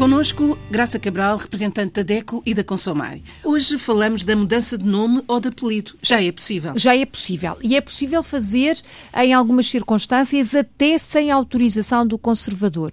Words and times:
Conosco, 0.00 0.58
Graça 0.70 0.98
Cabral, 0.98 1.36
representante 1.36 1.92
da 1.92 2.02
DECO 2.02 2.42
e 2.46 2.54
da 2.54 2.64
Consomar. 2.64 3.18
Hoje 3.44 3.76
falamos 3.76 4.24
da 4.24 4.34
mudança 4.34 4.78
de 4.78 4.86
nome 4.86 5.22
ou 5.28 5.38
de 5.38 5.48
apelido. 5.48 5.94
Já 6.00 6.22
é 6.22 6.32
possível? 6.32 6.72
Já 6.74 6.96
é 6.96 7.04
possível. 7.04 7.58
E 7.60 7.76
é 7.76 7.82
possível 7.82 8.22
fazer, 8.22 8.80
em 9.14 9.34
algumas 9.34 9.66
circunstâncias, 9.66 10.54
até 10.54 10.96
sem 10.96 11.30
autorização 11.30 12.06
do 12.06 12.16
conservador. 12.16 12.92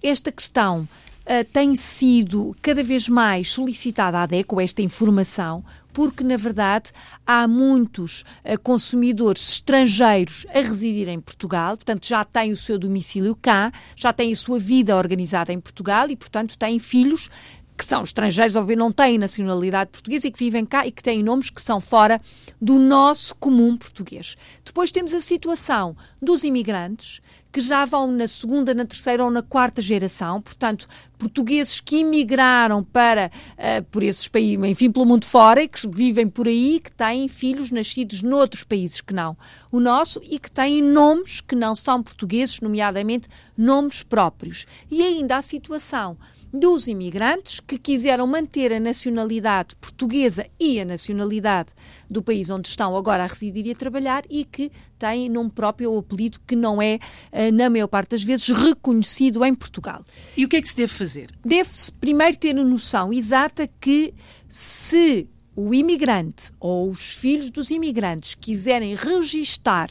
Esta 0.00 0.30
questão 0.30 0.88
Uh, 1.24 1.42
tem 1.52 1.74
sido 1.74 2.54
cada 2.60 2.82
vez 2.82 3.08
mais 3.08 3.50
solicitada 3.50 4.20
à 4.20 4.26
DECO 4.26 4.60
esta 4.60 4.82
informação, 4.82 5.64
porque, 5.90 6.22
na 6.22 6.36
verdade, 6.36 6.90
há 7.26 7.48
muitos 7.48 8.26
uh, 8.44 8.60
consumidores 8.62 9.54
estrangeiros 9.54 10.46
a 10.50 10.60
residir 10.60 11.08
em 11.08 11.18
Portugal, 11.18 11.78
portanto, 11.78 12.06
já 12.06 12.24
têm 12.24 12.52
o 12.52 12.56
seu 12.56 12.78
domicílio 12.78 13.34
cá, 13.34 13.72
já 13.96 14.12
têm 14.12 14.34
a 14.34 14.36
sua 14.36 14.58
vida 14.58 14.94
organizada 14.94 15.50
em 15.50 15.58
Portugal 15.58 16.10
e, 16.10 16.16
portanto, 16.16 16.58
têm 16.58 16.78
filhos 16.78 17.30
que 17.76 17.84
são 17.84 18.02
estrangeiros, 18.02 18.54
ou 18.54 18.64
não 18.76 18.92
têm 18.92 19.18
nacionalidade 19.18 19.90
portuguesa 19.90 20.28
e 20.28 20.30
que 20.30 20.38
vivem 20.38 20.64
cá 20.64 20.86
e 20.86 20.92
que 20.92 21.02
têm 21.02 21.22
nomes 21.22 21.50
que 21.50 21.60
são 21.60 21.80
fora 21.80 22.20
do 22.60 22.78
nosso 22.78 23.34
comum 23.36 23.76
português. 23.76 24.36
Depois 24.64 24.90
temos 24.90 25.12
a 25.12 25.20
situação 25.20 25.96
dos 26.22 26.44
imigrantes 26.44 27.20
que 27.54 27.60
já 27.60 27.84
vão 27.84 28.10
na 28.10 28.26
segunda, 28.26 28.74
na 28.74 28.84
terceira 28.84 29.22
ou 29.22 29.30
na 29.30 29.40
quarta 29.40 29.80
geração, 29.80 30.42
portanto, 30.42 30.88
portugueses 31.16 31.80
que 31.80 31.98
imigraram 31.98 32.82
para 32.82 33.30
uh, 33.52 33.84
por 33.92 34.02
esses 34.02 34.26
países, 34.26 34.58
enfim, 34.64 34.90
pelo 34.90 35.06
mundo 35.06 35.24
fora 35.24 35.62
e 35.62 35.68
que 35.68 35.86
vivem 35.86 36.28
por 36.28 36.48
aí, 36.48 36.80
que 36.80 36.92
têm 36.92 37.28
filhos 37.28 37.70
nascidos 37.70 38.24
noutros 38.24 38.64
países 38.64 39.00
que 39.00 39.14
não 39.14 39.36
o 39.70 39.78
nosso 39.78 40.20
e 40.24 40.36
que 40.36 40.50
têm 40.50 40.82
nomes 40.82 41.40
que 41.40 41.54
não 41.54 41.76
são 41.76 42.02
portugueses, 42.02 42.60
nomeadamente 42.60 43.28
nomes 43.56 44.02
próprios. 44.02 44.66
E 44.90 45.00
ainda 45.00 45.36
a 45.36 45.42
situação 45.42 46.16
dos 46.52 46.86
imigrantes 46.86 47.58
que 47.58 47.76
quiseram 47.76 48.28
manter 48.28 48.72
a 48.72 48.78
nacionalidade 48.78 49.74
portuguesa 49.74 50.46
e 50.58 50.80
a 50.80 50.84
nacionalidade 50.84 51.72
do 52.08 52.22
país 52.22 52.48
onde 52.48 52.68
estão 52.68 52.96
agora 52.96 53.24
a 53.24 53.26
residir 53.26 53.66
e 53.66 53.72
a 53.72 53.74
trabalhar 53.74 54.22
e 54.30 54.44
que 54.44 54.70
têm 54.96 55.28
nome 55.28 55.50
próprio 55.50 55.90
ou 55.90 55.98
apelido 55.98 56.38
que 56.46 56.54
não 56.54 56.80
é, 56.80 57.00
eh, 57.32 57.43
na 57.50 57.70
maior 57.70 57.88
parte 57.88 58.10
das 58.10 58.22
vezes, 58.22 58.48
reconhecido 58.48 59.44
em 59.44 59.54
Portugal. 59.54 60.04
E 60.36 60.44
o 60.44 60.48
que 60.48 60.56
é 60.56 60.62
que 60.62 60.68
se 60.68 60.76
deve 60.76 60.92
fazer? 60.92 61.30
Deve-se 61.44 61.92
primeiro 61.92 62.36
ter 62.36 62.52
noção 62.52 63.12
exata 63.12 63.68
que 63.80 64.14
se 64.48 65.28
o 65.56 65.72
imigrante 65.72 66.52
ou 66.58 66.88
os 66.88 67.12
filhos 67.12 67.50
dos 67.50 67.70
imigrantes 67.70 68.34
quiserem 68.34 68.94
registar 68.94 69.90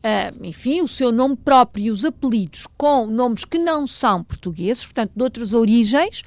uh, 0.00 0.44
enfim, 0.44 0.80
o 0.80 0.88
seu 0.88 1.12
nome 1.12 1.36
próprio 1.36 1.84
e 1.84 1.90
os 1.90 2.04
apelidos 2.04 2.66
com 2.76 3.06
nomes 3.06 3.44
que 3.44 3.58
não 3.58 3.86
são 3.86 4.22
portugueses, 4.22 4.84
portanto, 4.84 5.12
de 5.14 5.22
outras 5.22 5.52
origens, 5.52 6.22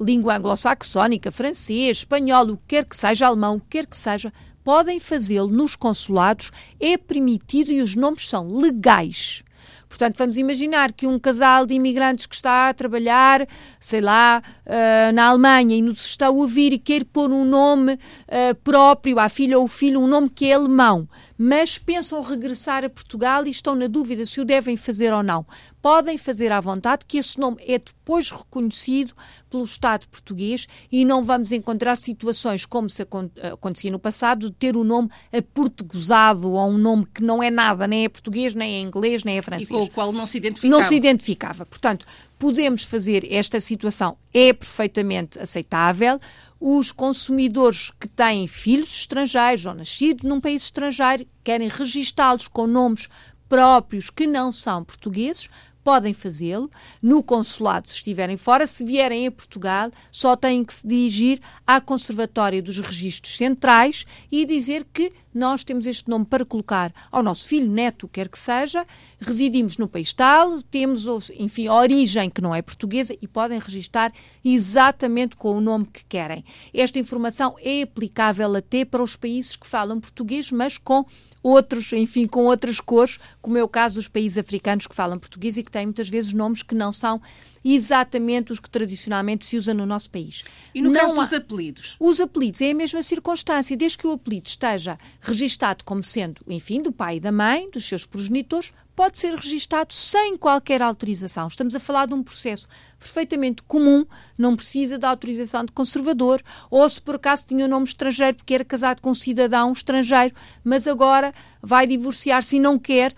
língua 0.00 0.36
anglo-saxónica, 0.36 1.30
francês, 1.30 1.98
espanhol, 1.98 2.50
o 2.50 2.56
que 2.56 2.62
quer 2.68 2.84
que 2.84 2.96
seja, 2.96 3.26
alemão, 3.26 3.56
o 3.56 3.60
que 3.60 3.66
quer 3.70 3.86
que 3.86 3.96
seja, 3.96 4.32
podem 4.64 5.00
fazê-lo 5.00 5.48
nos 5.48 5.76
consulados, 5.76 6.50
é 6.78 6.96
permitido 6.96 7.70
e 7.70 7.82
os 7.82 7.94
nomes 7.94 8.28
são 8.28 8.48
legais. 8.48 9.42
Portanto, 9.90 10.18
vamos 10.18 10.38
imaginar 10.38 10.92
que 10.92 11.04
um 11.04 11.18
casal 11.18 11.66
de 11.66 11.74
imigrantes 11.74 12.24
que 12.24 12.36
está 12.36 12.68
a 12.68 12.72
trabalhar, 12.72 13.44
sei 13.80 14.00
lá, 14.00 14.40
uh, 14.64 15.12
na 15.12 15.26
Alemanha 15.26 15.76
e 15.76 15.82
nos 15.82 16.06
está 16.06 16.28
a 16.28 16.30
ouvir 16.30 16.72
e 16.72 16.78
quer 16.78 17.04
pôr 17.04 17.28
um 17.28 17.44
nome 17.44 17.94
uh, 17.94 18.54
próprio 18.62 19.18
à 19.18 19.28
filha 19.28 19.58
ou 19.58 19.66
filho, 19.66 20.00
um 20.00 20.06
nome 20.06 20.30
que 20.30 20.46
é 20.46 20.54
alemão 20.54 21.08
mas 21.42 21.78
pensam 21.78 22.20
regressar 22.20 22.84
a 22.84 22.90
Portugal 22.90 23.46
e 23.46 23.50
estão 23.50 23.74
na 23.74 23.86
dúvida 23.86 24.26
se 24.26 24.42
o 24.42 24.44
devem 24.44 24.76
fazer 24.76 25.10
ou 25.10 25.22
não. 25.22 25.46
Podem 25.80 26.18
fazer 26.18 26.52
à 26.52 26.60
vontade, 26.60 27.06
que 27.08 27.16
esse 27.16 27.40
nome 27.40 27.56
é 27.66 27.78
depois 27.78 28.30
reconhecido 28.30 29.14
pelo 29.48 29.64
Estado 29.64 30.06
português 30.08 30.66
e 30.92 31.02
não 31.02 31.24
vamos 31.24 31.50
encontrar 31.50 31.96
situações 31.96 32.66
como 32.66 32.90
se 32.90 33.06
acontecia 33.50 33.90
no 33.90 33.98
passado, 33.98 34.50
de 34.50 34.52
ter 34.52 34.76
o 34.76 34.82
um 34.82 34.84
nome 34.84 35.08
aportuguesado 35.32 36.52
ou 36.52 36.68
um 36.68 36.76
nome 36.76 37.06
que 37.06 37.22
não 37.22 37.42
é 37.42 37.50
nada, 37.50 37.86
nem 37.86 38.04
é 38.04 38.08
português, 38.10 38.54
nem 38.54 38.74
é 38.74 38.80
inglês, 38.82 39.24
nem 39.24 39.38
é 39.38 39.42
francês. 39.42 39.70
E 39.70 39.72
com 39.72 39.82
o 39.84 39.90
qual 39.90 40.12
não 40.12 40.26
se 40.26 40.36
identificava. 40.36 40.78
Não 40.78 40.86
se 40.86 40.94
identificava. 40.94 41.64
Portanto, 41.64 42.04
podemos 42.38 42.84
fazer 42.84 43.26
esta 43.32 43.58
situação, 43.60 44.18
é 44.34 44.52
perfeitamente 44.52 45.38
aceitável 45.38 46.20
os 46.60 46.92
consumidores 46.92 47.90
que 47.98 48.06
têm 48.06 48.46
filhos 48.46 48.94
estrangeiros 48.94 49.64
ou 49.64 49.72
nascidos 49.72 50.28
num 50.28 50.40
país 50.40 50.64
estrangeiro 50.64 51.26
querem 51.42 51.68
registá-los 51.68 52.46
com 52.46 52.66
nomes 52.66 53.08
próprios 53.48 54.10
que 54.10 54.26
não 54.26 54.52
são 54.52 54.84
portugueses, 54.84 55.48
podem 55.90 56.14
fazê-lo 56.14 56.70
no 57.02 57.20
consulado 57.20 57.88
se 57.88 57.96
estiverem 57.96 58.36
fora. 58.36 58.64
Se 58.64 58.84
vierem 58.84 59.26
a 59.26 59.30
Portugal, 59.32 59.90
só 60.08 60.36
têm 60.36 60.64
que 60.64 60.72
se 60.72 60.86
dirigir 60.86 61.40
à 61.66 61.80
Conservatória 61.80 62.62
dos 62.62 62.78
Registros 62.78 63.36
Centrais 63.36 64.06
e 64.30 64.46
dizer 64.46 64.86
que 64.94 65.12
nós 65.34 65.64
temos 65.64 65.88
este 65.88 66.08
nome 66.08 66.24
para 66.24 66.44
colocar 66.44 66.92
ao 67.10 67.24
nosso 67.24 67.46
filho, 67.46 67.68
neto, 67.68 68.06
quer 68.06 68.28
que 68.28 68.38
seja, 68.38 68.86
residimos 69.20 69.78
no 69.78 69.88
país 69.88 70.12
tal, 70.12 70.62
temos, 70.62 71.06
enfim, 71.34 71.68
origem 71.68 72.30
que 72.30 72.40
não 72.40 72.54
é 72.54 72.62
portuguesa 72.62 73.16
e 73.20 73.26
podem 73.26 73.58
registar 73.58 74.12
exatamente 74.44 75.34
com 75.34 75.56
o 75.56 75.60
nome 75.60 75.86
que 75.86 76.04
querem. 76.04 76.44
Esta 76.72 77.00
informação 77.00 77.56
é 77.60 77.82
aplicável 77.82 78.54
até 78.54 78.84
para 78.84 79.02
os 79.02 79.16
países 79.16 79.56
que 79.56 79.66
falam 79.66 80.00
português, 80.00 80.52
mas 80.52 80.78
com 80.78 81.04
outros, 81.42 81.92
enfim, 81.92 82.26
com 82.26 82.44
outras 82.44 82.80
cores, 82.80 83.18
como 83.40 83.56
é 83.56 83.62
o 83.62 83.68
caso 83.68 83.96
dos 83.96 84.08
países 84.08 84.36
africanos 84.36 84.86
que 84.86 84.94
falam 84.94 85.18
português 85.18 85.56
e 85.56 85.62
que 85.62 85.70
têm 85.70 85.79
muitas 85.86 86.08
vezes 86.08 86.32
nomes 86.32 86.62
que 86.62 86.74
não 86.74 86.92
são 86.92 87.20
exatamente 87.64 88.52
os 88.52 88.60
que 88.60 88.70
tradicionalmente 88.70 89.46
se 89.46 89.56
usa 89.56 89.74
no 89.74 89.84
nosso 89.84 90.10
país. 90.10 90.44
E 90.74 90.80
no 90.80 90.90
não 90.90 91.00
caso 91.00 91.14
dos 91.14 91.32
apelidos? 91.32 91.96
Os 92.00 92.20
apelidos 92.20 92.60
é 92.60 92.70
a 92.70 92.74
mesma 92.74 93.02
circunstância, 93.02 93.76
desde 93.76 93.98
que 93.98 94.06
o 94.06 94.12
apelido 94.12 94.48
esteja 94.48 94.98
registado 95.20 95.84
como 95.84 96.02
sendo, 96.02 96.40
enfim, 96.48 96.80
do 96.80 96.92
pai 96.92 97.16
e 97.16 97.20
da 97.20 97.30
mãe, 97.32 97.70
dos 97.70 97.86
seus 97.86 98.06
progenitores, 98.06 98.72
pode 99.00 99.18
ser 99.18 99.34
registado 99.34 99.94
sem 99.94 100.36
qualquer 100.36 100.82
autorização. 100.82 101.48
Estamos 101.48 101.74
a 101.74 101.80
falar 101.80 102.06
de 102.06 102.12
um 102.12 102.22
processo 102.22 102.68
perfeitamente 102.98 103.62
comum, 103.62 104.04
não 104.36 104.54
precisa 104.54 104.98
da 104.98 105.08
autorização 105.08 105.64
de 105.64 105.72
conservador, 105.72 106.42
ou 106.70 106.86
se 106.86 107.00
por 107.00 107.14
acaso 107.14 107.46
tinha 107.46 107.64
um 107.64 107.68
nome 107.68 107.86
estrangeiro 107.86 108.36
porque 108.36 108.52
era 108.52 108.64
casado 108.64 109.00
com 109.00 109.10
um 109.10 109.14
cidadão 109.14 109.72
estrangeiro, 109.72 110.34
mas 110.62 110.86
agora 110.86 111.32
vai 111.62 111.86
divorciar-se 111.86 112.56
e 112.56 112.60
não 112.60 112.78
quer, 112.78 113.14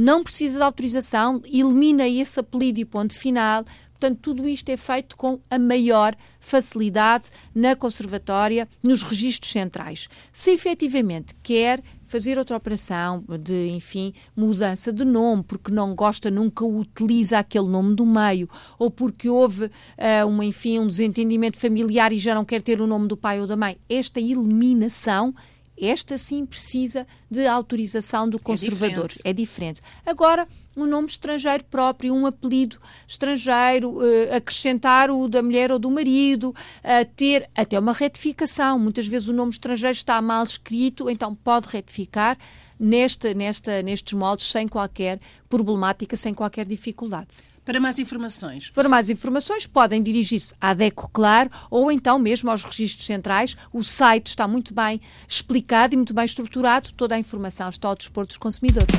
não 0.00 0.24
precisa 0.24 0.56
de 0.56 0.64
autorização, 0.64 1.42
elimina 1.44 2.08
esse 2.08 2.40
apelido 2.40 2.80
e 2.80 2.86
ponto 2.86 3.14
final. 3.14 3.62
Portanto, 3.90 4.18
tudo 4.22 4.48
isto 4.48 4.70
é 4.70 4.76
feito 4.78 5.14
com 5.14 5.38
a 5.50 5.58
maior 5.58 6.16
facilidade 6.38 7.28
na 7.54 7.76
conservatória, 7.76 8.66
nos 8.82 9.02
registros 9.02 9.52
centrais. 9.52 10.08
Se 10.32 10.52
efetivamente 10.52 11.34
quer 11.42 11.82
fazer 12.06 12.38
outra 12.38 12.56
operação 12.56 13.22
de, 13.42 13.68
enfim, 13.68 14.14
mudança 14.34 14.90
de 14.90 15.04
nome, 15.04 15.42
porque 15.42 15.70
não 15.70 15.94
gosta, 15.94 16.30
nunca 16.30 16.64
utiliza 16.64 17.38
aquele 17.38 17.68
nome 17.68 17.94
do 17.94 18.06
meio, 18.06 18.48
ou 18.78 18.90
porque 18.90 19.28
houve, 19.28 19.66
uh, 19.66 20.26
uma, 20.26 20.46
enfim, 20.46 20.78
um 20.78 20.86
desentendimento 20.86 21.58
familiar 21.58 22.10
e 22.10 22.18
já 22.18 22.34
não 22.34 22.44
quer 22.46 22.62
ter 22.62 22.80
o 22.80 22.86
nome 22.86 23.06
do 23.06 23.18
pai 23.18 23.38
ou 23.38 23.46
da 23.46 23.54
mãe, 23.54 23.76
esta 23.86 24.18
eliminação 24.18 25.34
esta 25.80 26.18
sim 26.18 26.44
precisa 26.44 27.06
de 27.30 27.46
autorização 27.46 28.28
do 28.28 28.38
conservador. 28.38 29.04
É 29.04 29.08
diferente. 29.08 29.20
É 29.24 29.32
diferente. 29.32 29.80
Agora, 30.04 30.46
um 30.76 30.86
nome 30.86 31.08
estrangeiro 31.08 31.64
próprio, 31.64 32.14
um 32.14 32.26
apelido 32.26 32.78
estrangeiro, 33.06 33.98
uh, 33.98 34.34
acrescentar 34.34 35.10
o 35.10 35.28
da 35.28 35.42
mulher 35.42 35.72
ou 35.72 35.78
do 35.78 35.90
marido, 35.90 36.50
uh, 36.50 37.08
ter 37.16 37.48
até 37.56 37.78
uma 37.78 37.92
retificação. 37.92 38.78
Muitas 38.78 39.06
vezes 39.06 39.28
o 39.28 39.32
nome 39.32 39.52
estrangeiro 39.52 39.96
está 39.96 40.20
mal 40.20 40.44
escrito, 40.44 41.08
então 41.08 41.34
pode 41.34 41.68
retificar 41.68 42.38
nesta, 42.78 43.34
nesta, 43.34 43.82
nestes 43.82 44.12
moldes 44.12 44.50
sem 44.50 44.66
qualquer 44.66 45.20
problemática, 45.48 46.16
sem 46.16 46.32
qualquer 46.32 46.66
dificuldade. 46.66 47.38
Para 47.70 47.78
mais 47.78 48.00
informações. 48.00 48.68
Para 48.70 48.88
mais 48.88 49.08
informações, 49.08 49.64
podem 49.64 50.02
dirigir-se 50.02 50.52
à 50.60 50.74
DECO 50.74 51.08
Claro 51.12 51.48
ou 51.70 51.92
então 51.92 52.18
mesmo 52.18 52.50
aos 52.50 52.64
registros 52.64 53.06
centrais. 53.06 53.56
O 53.72 53.84
site 53.84 54.26
está 54.26 54.48
muito 54.48 54.74
bem 54.74 55.00
explicado 55.28 55.94
e 55.94 55.96
muito 55.96 56.12
bem 56.12 56.24
estruturado. 56.24 56.92
Toda 56.94 57.14
a 57.14 57.18
informação 57.20 57.68
está 57.68 57.86
ao 57.86 57.94
dispor 57.94 58.26
dos 58.26 58.36
consumidores. 58.36 58.92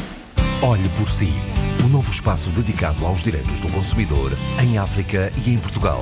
Olhe 0.64 0.88
por 0.98 1.10
si. 1.10 1.28
O 1.84 1.88
um 1.88 1.90
novo 1.90 2.10
espaço 2.10 2.50
dedicado 2.52 3.06
aos 3.06 3.26
direitos 3.26 3.60
do 3.60 3.70
consumidor 3.74 4.32
em 4.64 4.78
África 4.78 5.34
e 5.46 5.50
em 5.50 5.58
Portugal. 5.58 6.02